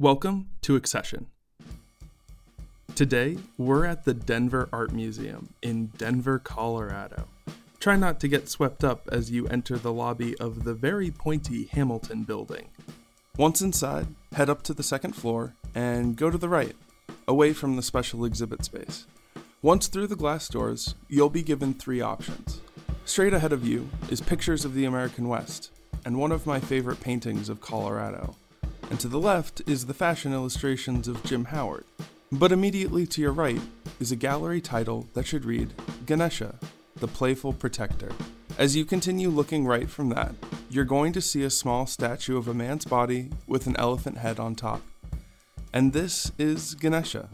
[0.00, 1.28] Welcome to Accession.
[2.96, 7.28] Today, we're at the Denver Art Museum in Denver, Colorado.
[7.78, 11.68] Try not to get swept up as you enter the lobby of the very pointy
[11.70, 12.70] Hamilton building.
[13.36, 16.74] Once inside, head up to the second floor and go to the right,
[17.28, 19.06] away from the special exhibit space.
[19.62, 22.60] Once through the glass doors, you'll be given three options.
[23.04, 25.70] Straight ahead of you is Pictures of the American West,
[26.04, 28.34] and one of my favorite paintings of Colorado.
[28.90, 31.84] And to the left is the fashion illustrations of Jim Howard.
[32.30, 33.60] But immediately to your right
[34.00, 35.72] is a gallery title that should read
[36.06, 36.58] Ganesha,
[36.96, 38.10] the Playful Protector.
[38.58, 40.34] As you continue looking right from that,
[40.70, 44.38] you're going to see a small statue of a man's body with an elephant head
[44.38, 44.82] on top.
[45.72, 47.28] And this is Ganesha,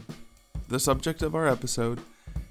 [0.67, 2.01] the subject of our episode,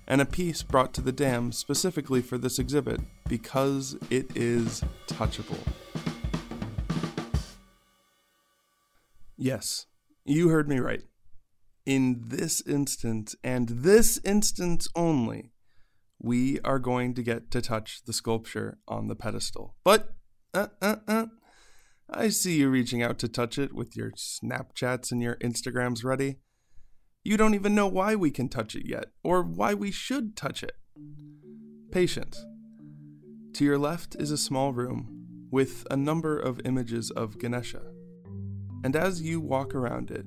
[0.06, 5.58] and a piece brought to the DAM specifically for this exhibit because it is touchable.
[9.42, 9.86] Yes,
[10.26, 11.00] you heard me right.
[11.86, 15.52] In this instance, and this instance only,
[16.18, 19.76] we are going to get to touch the sculpture on the pedestal.
[19.82, 20.10] But,
[20.52, 21.26] uh, uh, uh,
[22.10, 26.36] I see you reaching out to touch it with your Snapchats and your Instagrams ready.
[27.24, 30.62] You don't even know why we can touch it yet, or why we should touch
[30.62, 30.76] it.
[31.90, 32.44] Patience.
[33.54, 37.80] To your left is a small room with a number of images of Ganesha.
[38.82, 40.26] And as you walk around it,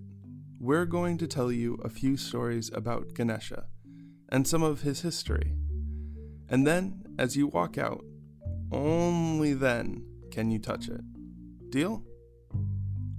[0.59, 3.65] we're going to tell you a few stories about Ganesha
[4.29, 5.53] and some of his history.
[6.49, 8.05] And then, as you walk out,
[8.71, 11.01] only then can you touch it.
[11.69, 12.03] Deal?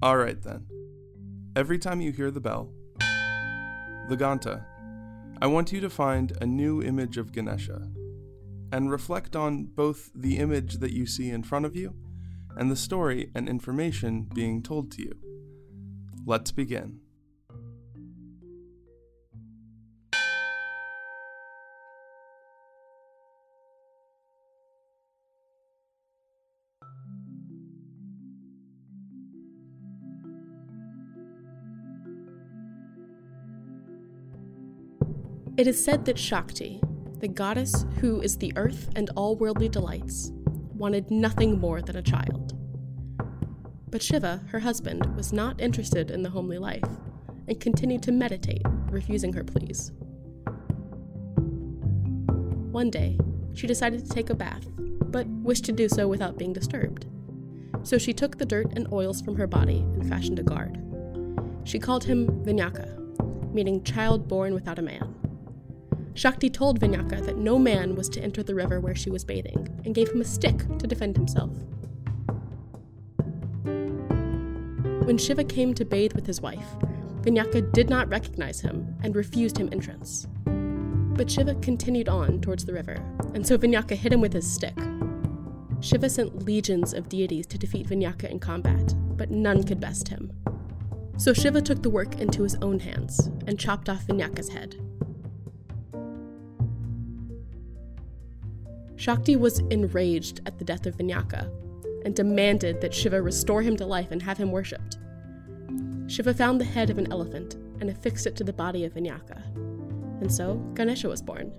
[0.02, 0.66] Alright then.
[1.56, 2.72] Every time you hear the bell,
[4.08, 4.64] the Ganta,
[5.40, 7.88] I want you to find a new image of Ganesha
[8.72, 11.94] and reflect on both the image that you see in front of you
[12.56, 15.14] and the story and information being told to you.
[16.26, 17.00] Let's begin.
[35.56, 36.80] It is said that Shakti,
[37.20, 40.32] the goddess who is the earth and all worldly delights,
[40.84, 42.52] wanted nothing more than a child.
[43.90, 46.84] But Shiva, her husband, was not interested in the homely life
[47.48, 49.92] and continued to meditate, refusing her pleas.
[52.70, 53.18] One day,
[53.54, 57.06] she decided to take a bath, but wished to do so without being disturbed.
[57.82, 60.78] So she took the dirt and oils from her body and fashioned a guard.
[61.64, 65.14] She called him Vinyaka, meaning child born without a man.
[66.14, 69.80] Shakti told Vinyaka that no man was to enter the river where she was bathing
[69.84, 71.50] and gave him a stick to defend himself.
[75.04, 76.76] When Shiva came to bathe with his wife,
[77.22, 80.28] Vinyaka did not recognize him and refused him entrance.
[80.44, 83.02] But Shiva continued on towards the river,
[83.34, 84.76] and so Vinyaka hit him with his stick.
[85.80, 90.32] Shiva sent legions of deities to defeat Vinyaka in combat, but none could best him.
[91.16, 94.76] So Shiva took the work into his own hands and chopped off Vinyaka's head.
[98.96, 101.50] Shakti was enraged at the death of Vinyaka
[102.04, 104.98] and demanded that Shiva restore him to life and have him worshipped.
[106.06, 109.42] Shiva found the head of an elephant and affixed it to the body of Vinyaka.
[110.20, 111.52] And so Ganesha was born.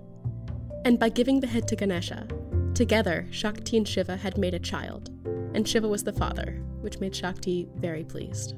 [0.84, 2.26] And by giving the head to Ganesha,
[2.74, 5.10] together Shakti and Shiva had made a child,
[5.54, 8.54] and Shiva was the father, which made Shakti very pleased.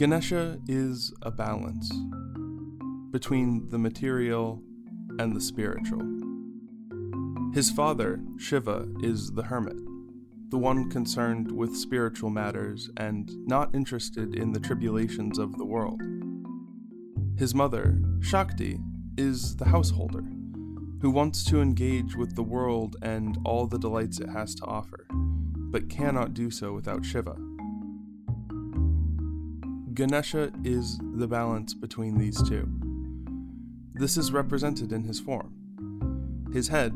[0.00, 1.92] Ganesha is a balance
[3.10, 4.62] between the material
[5.18, 6.00] and the spiritual.
[7.52, 9.76] His father, Shiva, is the hermit,
[10.48, 16.00] the one concerned with spiritual matters and not interested in the tribulations of the world.
[17.36, 18.78] His mother, Shakti,
[19.18, 20.24] is the householder,
[21.02, 25.06] who wants to engage with the world and all the delights it has to offer,
[25.10, 27.36] but cannot do so without Shiva.
[29.92, 32.68] Ganesha is the balance between these two.
[33.92, 36.48] This is represented in his form.
[36.52, 36.94] His head,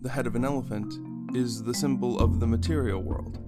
[0.00, 0.94] the head of an elephant,
[1.34, 3.38] is the symbol of the material world.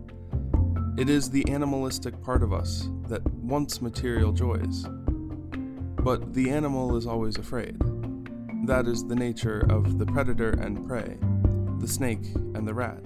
[0.98, 4.84] It is the animalistic part of us that wants material joys.
[6.02, 7.78] But the animal is always afraid.
[8.66, 11.18] That is the nature of the predator and prey,
[11.78, 13.00] the snake and the rat.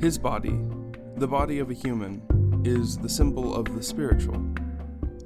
[0.00, 0.56] His body,
[1.16, 2.22] the body of a human,
[2.64, 4.36] is the symbol of the spiritual,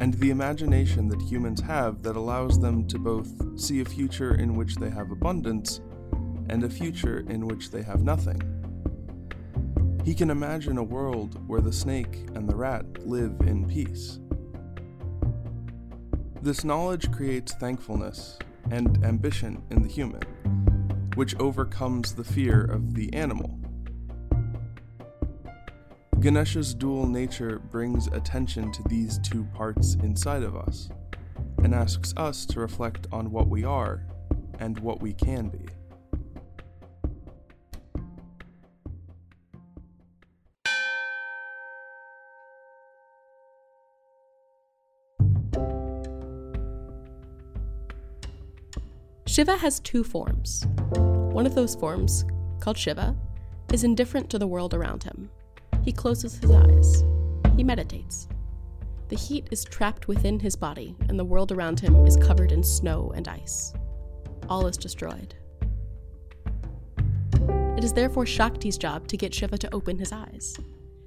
[0.00, 4.56] and the imagination that humans have that allows them to both see a future in
[4.56, 5.80] which they have abundance
[6.48, 8.40] and a future in which they have nothing.
[10.04, 14.18] He can imagine a world where the snake and the rat live in peace.
[16.42, 18.38] This knowledge creates thankfulness
[18.72, 20.22] and ambition in the human,
[21.14, 23.61] which overcomes the fear of the animal.
[26.22, 30.88] Ganesha's dual nature brings attention to these two parts inside of us
[31.64, 34.06] and asks us to reflect on what we are
[34.60, 35.66] and what we can be.
[49.26, 50.64] Shiva has two forms.
[50.94, 52.24] One of those forms,
[52.60, 53.16] called Shiva,
[53.72, 55.28] is indifferent to the world around him.
[55.82, 57.04] He closes his eyes.
[57.56, 58.28] He meditates.
[59.08, 62.62] The heat is trapped within his body, and the world around him is covered in
[62.62, 63.72] snow and ice.
[64.48, 65.34] All is destroyed.
[67.76, 70.56] It is therefore Shakti's job to get Shiva to open his eyes.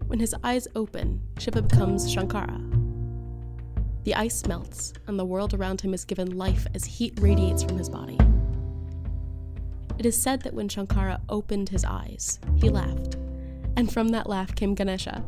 [0.07, 2.75] When his eyes open, Shiva becomes Shankara,
[4.05, 7.79] the ice melts, and the world around him is given life as heat radiates from
[7.79, 8.19] his body.
[9.97, 13.17] It is said that when Shankara opened his eyes, he laughed,
[13.75, 15.23] and from that laugh came Ganesha.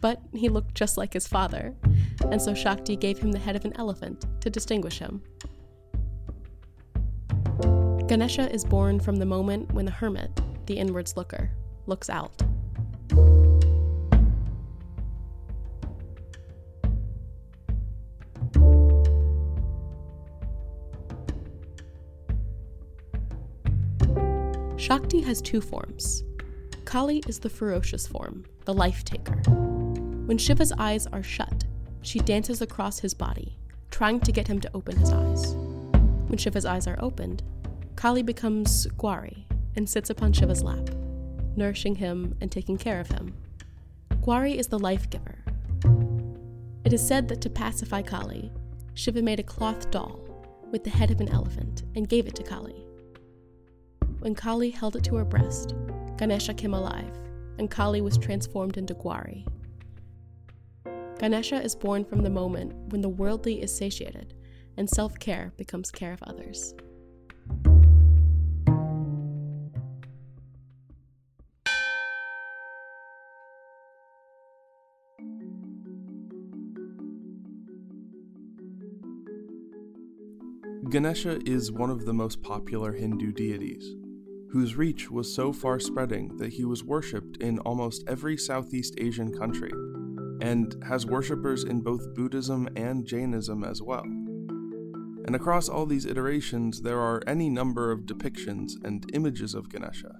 [0.00, 1.74] But he looked just like his father,
[2.30, 5.22] and so Shakti gave him the head of an elephant to distinguish him.
[8.06, 10.30] Ganesha is born from the moment when the hermit,
[10.66, 11.50] the inwards looker,
[11.86, 12.42] looks out.
[24.76, 26.22] Shakti has two forms.
[26.86, 29.34] Kali is the ferocious form, the life taker.
[30.26, 31.64] When Shiva's eyes are shut,
[32.00, 33.58] she dances across his body,
[33.90, 35.56] trying to get him to open his eyes.
[36.28, 37.42] When Shiva's eyes are opened,
[37.96, 40.90] Kali becomes Gauri and sits upon Shiva's lap,
[41.56, 43.34] nourishing him and taking care of him.
[44.24, 45.44] Gauri is the life giver.
[46.84, 48.52] It is said that to pacify Kali,
[48.94, 50.20] Shiva made a cloth doll
[50.70, 52.86] with the head of an elephant and gave it to Kali.
[54.20, 55.74] When Kali held it to her breast,
[56.16, 57.12] Ganesha came alive,
[57.58, 59.46] and Kali was transformed into Gauri.
[61.18, 64.34] Ganesha is born from the moment when the worldly is satiated
[64.78, 66.74] and self care becomes care of others.
[80.88, 83.96] Ganesha is one of the most popular Hindu deities
[84.50, 89.32] whose reach was so far spreading that he was worshipped in almost every Southeast Asian
[89.32, 89.72] country,
[90.40, 94.04] and has worshippers in both Buddhism and Jainism as well.
[95.26, 100.14] And across all these iterations, there are any number of depictions and images of Ganesha.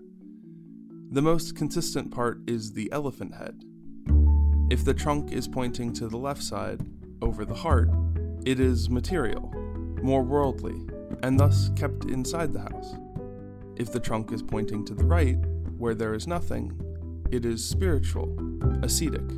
[1.12, 3.62] The most consistent part is the elephant head.
[4.68, 6.84] If the trunk is pointing to the left side,
[7.22, 7.88] over the heart,
[8.44, 9.52] it is material,
[10.02, 10.86] more worldly,
[11.22, 12.94] and thus kept inside the house.
[13.76, 15.36] If the trunk is pointing to the right,
[15.76, 16.72] where there is nothing,
[17.30, 18.34] it is spiritual,
[18.82, 19.28] ascetic,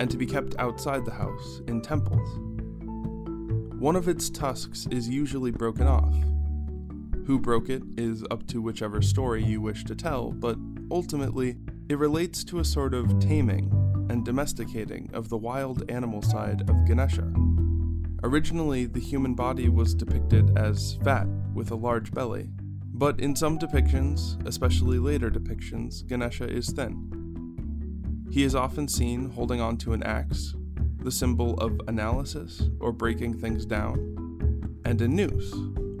[0.00, 2.28] and to be kept outside the house in temples.
[3.80, 6.14] One of its tusks is usually broken off.
[7.26, 10.58] Who broke it is up to whichever story you wish to tell, but
[10.90, 11.56] ultimately,
[11.88, 13.70] it relates to a sort of taming
[14.10, 17.32] and domesticating of the wild animal side of Ganesha.
[18.22, 22.50] Originally, the human body was depicted as fat with a large belly,
[22.96, 27.10] but in some depictions, especially later depictions, Ganesha is thin.
[28.30, 30.54] He is often seen holding onto an axe,
[30.98, 35.52] the symbol of analysis or breaking things down, and a noose,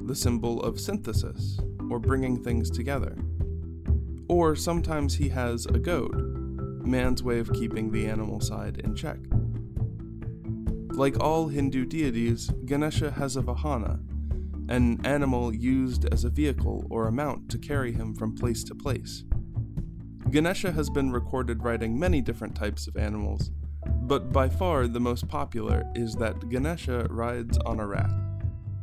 [0.06, 1.58] the symbol of synthesis
[1.90, 3.16] or bringing things together.
[4.28, 6.14] Or sometimes he has a goad,
[6.86, 9.18] man's way of keeping the animal side in check.
[10.96, 13.98] Like all Hindu deities, Ganesha has a vahana,
[14.68, 18.74] an animal used as a vehicle or a mount to carry him from place to
[18.74, 19.24] place.
[20.30, 23.50] Ganesha has been recorded riding many different types of animals,
[23.86, 28.10] but by far the most popular is that Ganesha rides on a rat.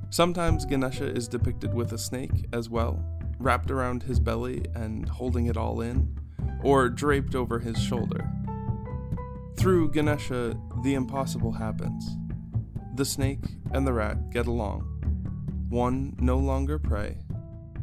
[0.09, 3.03] Sometimes Ganesha is depicted with a snake as well,
[3.39, 6.15] wrapped around his belly and holding it all in,
[6.63, 8.29] or draped over his shoulder.
[9.57, 12.17] Through Ganesha, the impossible happens.
[12.95, 14.90] The snake and the rat get along,
[15.71, 17.15] one no longer prey,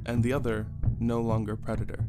[0.05, 0.67] and the other
[1.01, 2.05] no longer predator.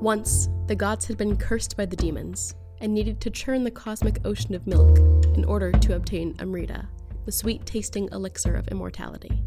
[0.00, 4.18] Once, the gods had been cursed by the demons and needed to churn the cosmic
[4.26, 4.98] ocean of milk
[5.36, 6.88] in order to obtain Amrita,
[7.24, 9.42] the sweet tasting elixir of immortality.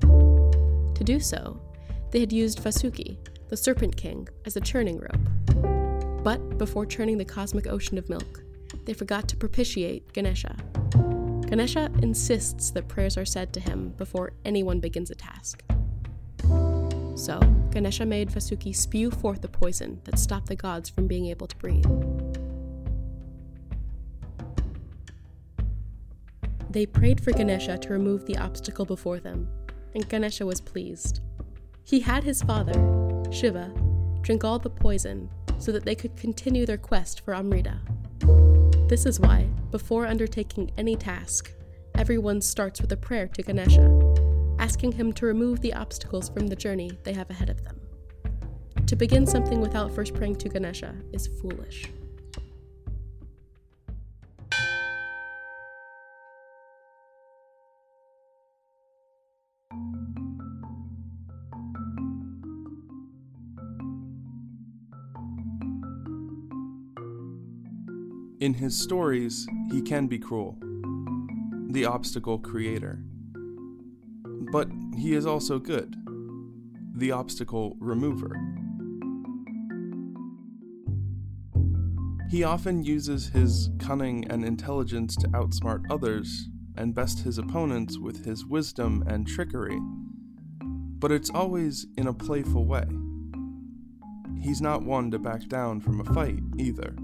[0.00, 1.60] To do so,
[2.10, 6.24] they had used Vasuki, the Serpent King, as a churning rope.
[6.24, 8.42] But before churning the cosmic ocean of milk,
[8.84, 10.56] they forgot to propitiate Ganesha.
[11.48, 15.62] Ganesha insists that prayers are said to him before anyone begins a task.
[17.14, 21.46] So, Ganesha made Vasuki spew forth the poison that stopped the gods from being able
[21.46, 21.86] to breathe.
[26.70, 29.48] They prayed for Ganesha to remove the obstacle before them,
[29.94, 31.20] and Ganesha was pleased.
[31.84, 32.74] He had his father,
[33.30, 33.72] Shiva,
[34.20, 37.80] drink all the poison so that they could continue their quest for Amrita.
[38.88, 41.52] This is why, before undertaking any task,
[41.94, 44.08] everyone starts with a prayer to Ganesha
[44.58, 47.80] asking him to remove the obstacles from the journey they have ahead of them.
[48.86, 51.86] To begin something without first praying to Ganesha is foolish.
[68.40, 70.56] In his stories, he can be cruel,
[71.70, 73.02] the obstacle creator.
[74.52, 75.96] But he is also good,
[76.94, 78.36] the obstacle remover.
[82.30, 88.24] He often uses his cunning and intelligence to outsmart others and best his opponents with
[88.24, 89.78] his wisdom and trickery,
[90.98, 92.86] but it's always in a playful way.
[94.40, 96.94] He's not one to back down from a fight, either.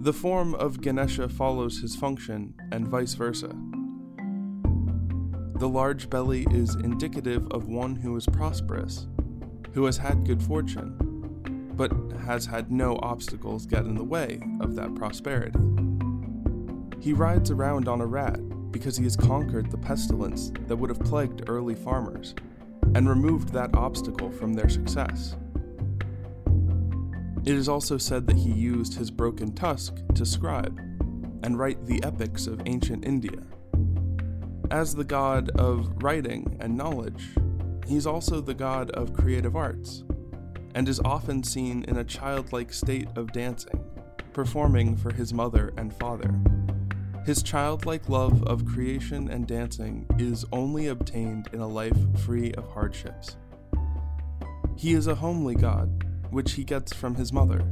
[0.00, 3.54] The form of Ganesha follows his function, and vice versa.
[5.56, 9.06] The large belly is indicative of one who is prosperous,
[9.72, 10.96] who has had good fortune,
[11.74, 11.92] but
[12.24, 15.58] has had no obstacles get in the way of that prosperity.
[17.00, 18.38] He rides around on a rat
[18.70, 22.34] because he has conquered the pestilence that would have plagued early farmers
[22.94, 25.36] and removed that obstacle from their success.
[27.44, 30.78] It is also said that he used his broken tusk to scribe
[31.42, 33.42] and write the epics of ancient India
[34.70, 37.30] as the god of writing and knowledge,
[37.86, 40.04] he's also the god of creative arts,
[40.74, 43.82] and is often seen in a childlike state of dancing,
[44.32, 46.30] performing for his mother and father.
[47.28, 52.66] His childlike love of creation and dancing is only obtained in a life free of
[52.70, 53.36] hardships.
[54.78, 57.70] He is a homely god, which he gets from his mother.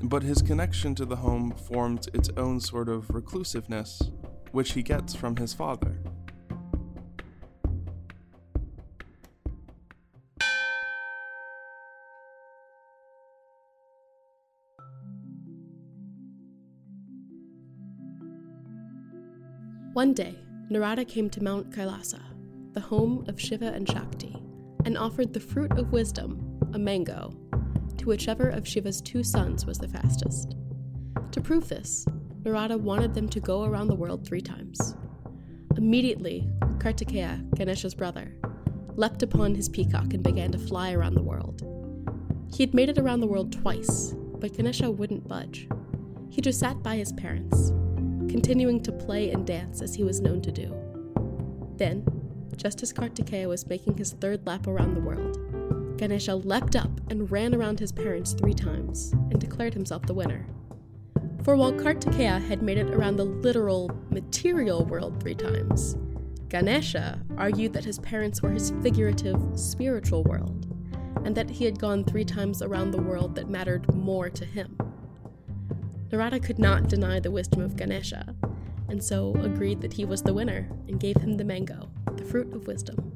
[0.00, 4.12] But his connection to the home forms its own sort of reclusiveness
[4.52, 5.98] which he gets from his father.
[19.96, 20.34] One day,
[20.68, 22.20] Narada came to Mount Kailasa,
[22.74, 24.36] the home of Shiva and Shakti,
[24.84, 27.34] and offered the fruit of wisdom, a mango,
[27.96, 30.54] to whichever of Shiva's two sons was the fastest.
[31.32, 32.04] To prove this,
[32.44, 34.94] Narada wanted them to go around the world three times.
[35.78, 38.36] Immediately, Kartikeya, Ganesha's brother,
[38.96, 41.62] leapt upon his peacock and began to fly around the world.
[42.54, 45.66] He had made it around the world twice, but Ganesha wouldn't budge.
[46.28, 47.72] He just sat by his parents,
[48.28, 50.74] continuing to play and dance as he was known to do.
[51.76, 52.04] Then,
[52.56, 55.38] just as Kartikeya was making his third lap around the world,
[55.98, 60.46] Ganesha leapt up and ran around his parents three times and declared himself the winner.
[61.42, 65.96] For while Kartikeya had made it around the literal, material world three times,
[66.48, 70.66] Ganesha argued that his parents were his figurative, spiritual world,
[71.24, 74.75] and that he had gone three times around the world that mattered more to him.
[76.16, 78.34] Narada could not deny the wisdom of Ganesha,
[78.88, 82.54] and so agreed that he was the winner and gave him the mango, the fruit
[82.54, 83.12] of wisdom.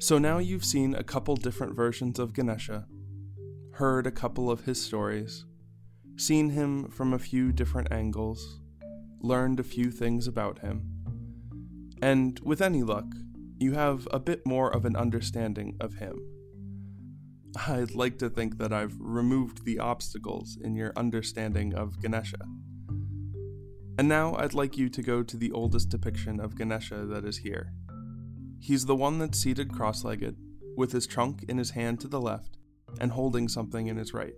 [0.00, 2.88] So now you've seen a couple different versions of Ganesha,
[3.74, 5.44] heard a couple of his stories,
[6.16, 8.60] seen him from a few different angles,
[9.20, 10.92] learned a few things about him,
[12.02, 13.06] and with any luck,
[13.58, 16.18] you have a bit more of an understanding of him.
[17.68, 22.44] I'd like to think that I've removed the obstacles in your understanding of Ganesha.
[23.98, 27.38] And now I'd like you to go to the oldest depiction of Ganesha that is
[27.38, 27.72] here.
[28.58, 30.36] He's the one that's seated cross legged,
[30.76, 32.56] with his trunk in his hand to the left,
[32.98, 34.34] and holding something in his right.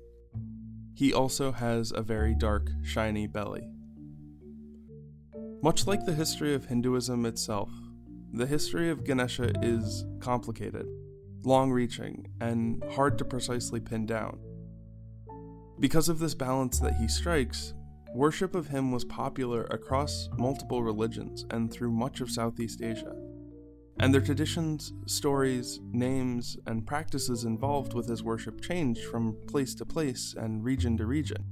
[0.94, 3.68] He also has a very dark, shiny belly.
[5.60, 7.70] Much like the history of Hinduism itself,
[8.32, 10.86] the history of Ganesha is complicated,
[11.42, 14.38] long reaching, and hard to precisely pin down.
[15.80, 17.74] Because of this balance that he strikes,
[18.14, 23.14] worship of him was popular across multiple religions and through much of Southeast Asia.
[23.98, 29.84] And their traditions, stories, names, and practices involved with his worship changed from place to
[29.84, 31.44] place and region to region.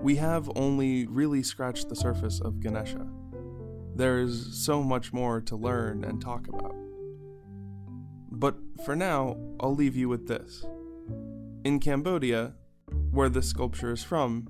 [0.00, 3.06] We have only really scratched the surface of Ganesha.
[3.94, 6.74] There is so much more to learn and talk about.
[8.30, 10.64] But for now, I'll leave you with this.
[11.64, 12.54] In Cambodia,
[13.12, 14.48] where this sculpture is from,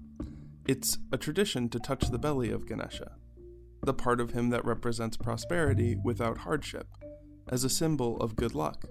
[0.66, 3.16] it's a tradition to touch the belly of Ganesha,
[3.84, 6.88] the part of him that represents prosperity without hardship,
[7.48, 8.84] as a symbol of good luck.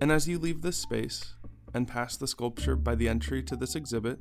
[0.00, 1.34] And as you leave this space
[1.74, 4.20] and pass the sculpture by the entry to this exhibit,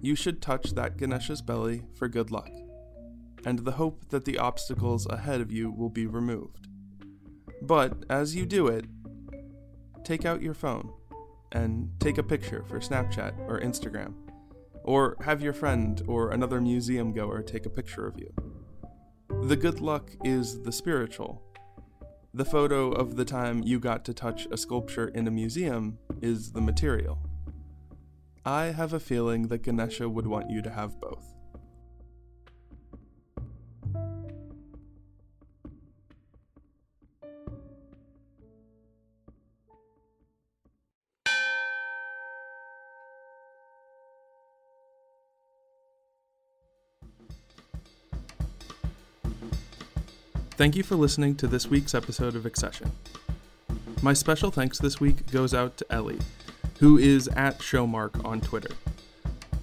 [0.00, 2.50] you should touch that Ganesha's belly for good luck,
[3.44, 6.68] and the hope that the obstacles ahead of you will be removed.
[7.62, 8.84] But as you do it,
[10.04, 10.92] take out your phone
[11.52, 14.14] and take a picture for Snapchat or Instagram
[14.88, 18.32] or have your friend or another museum goer take a picture of you.
[19.42, 21.42] The good luck is the spiritual.
[22.32, 26.52] The photo of the time you got to touch a sculpture in a museum is
[26.52, 27.18] the material.
[28.46, 31.34] I have a feeling that Ganesha would want you to have both.
[50.58, 52.90] Thank you for listening to this week's episode of Accession.
[54.02, 56.18] My special thanks this week goes out to Ellie,
[56.80, 58.74] who is at Showmark on Twitter.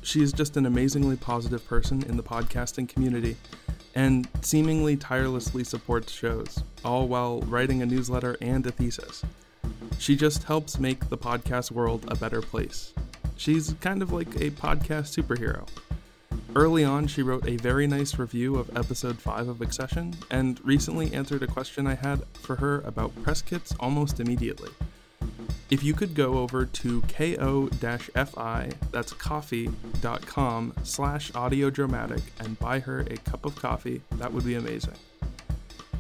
[0.02, 3.36] She is just an amazingly positive person in the podcasting community
[3.94, 9.22] and seemingly tirelessly supports shows, all while writing a newsletter and a thesis.
[10.00, 12.94] She just helps make the podcast world a better place.
[13.36, 15.68] She's kind of like a podcast superhero.
[16.58, 21.14] Early on, she wrote a very nice review of episode 5 of Accession, and recently
[21.14, 24.70] answered a question I had for her about press kits almost immediately.
[25.70, 33.18] If you could go over to ko-fi, that's ko-fi.com slash audiodramatic and buy her a
[33.18, 34.96] cup of coffee, that would be amazing.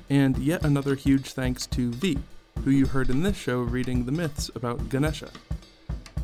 [0.10, 2.18] And yet another huge thanks to V,
[2.64, 5.32] who you heard in this show reading the myths about Ganesha.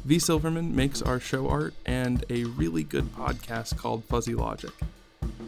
[0.05, 0.17] V.
[0.17, 4.71] Silverman makes our show art and a really good podcast called Fuzzy Logic.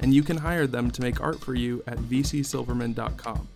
[0.01, 3.47] And you can hire them to make art for you at vcsilverman.com.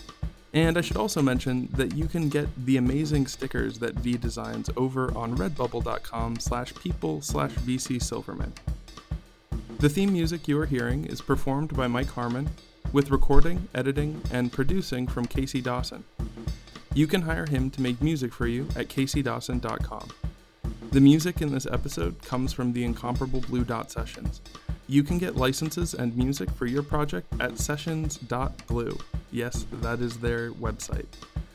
[0.54, 4.70] And I should also mention that you can get the amazing stickers that V designs
[4.76, 8.52] over on redbubble.com slash people slash vcsilverman.
[9.80, 12.50] The theme music you are hearing is performed by Mike Harmon,
[12.92, 16.04] with recording, editing, and producing from Casey Dawson.
[16.96, 20.10] You can hire him to make music for you at caseydawson.com.
[20.98, 24.42] The music in this episode comes from the incomparable Blue Dot Sessions.
[24.88, 28.98] You can get licenses and music for your project at sessions.blue.
[29.32, 31.06] Yes, that is their website.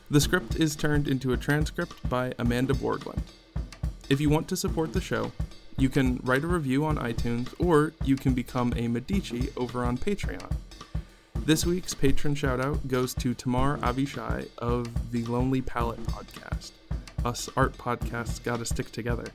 [0.09, 3.21] The script is turned into a transcript by Amanda Borgland.
[4.07, 5.33] If you want to support the show,
[5.77, 9.97] you can write a review on iTunes or you can become a Medici over on
[9.97, 10.55] Patreon.
[11.35, 16.71] This week's patron shoutout goes to Tamar Avishai of the Lonely Palette podcast
[17.25, 19.25] us art podcasts gotta stick together.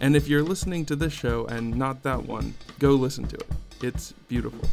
[0.00, 3.46] And if you're listening to this show and not that one, go listen to it.
[3.82, 4.68] It's beautiful.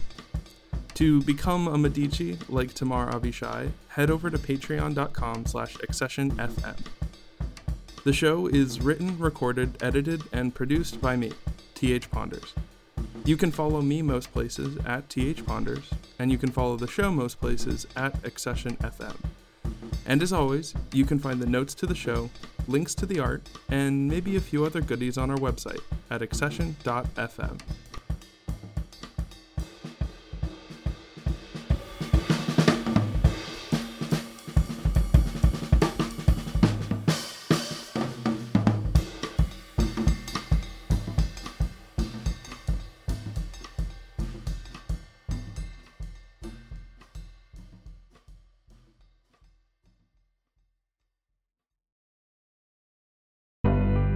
[0.95, 6.75] To become a Medici like Tamar Avishai, head over to patreon.com slash accessionfm.
[8.03, 11.31] The show is written, recorded, edited, and produced by me,
[11.75, 12.53] TH Ponders.
[13.23, 17.11] You can follow me most places at TH Ponders, and you can follow the show
[17.11, 19.15] most places at Accession FM.
[20.09, 22.31] And as always, you can find the notes to the show,
[22.67, 27.61] links to the art, and maybe a few other goodies on our website at accession.fm.